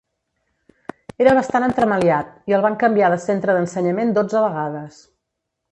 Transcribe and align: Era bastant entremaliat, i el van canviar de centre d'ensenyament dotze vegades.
Era 1.25 1.35
bastant 1.39 1.67
entremaliat, 1.67 2.33
i 2.53 2.57
el 2.59 2.65
van 2.67 2.79
canviar 2.85 3.13
de 3.15 3.23
centre 3.29 3.59
d'ensenyament 3.59 4.19
dotze 4.19 4.47
vegades. 4.49 5.03